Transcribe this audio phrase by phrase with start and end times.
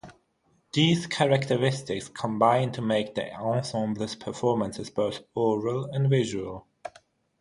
[0.73, 6.65] These characteristics combine to make the ensemble's performances both aural and visual.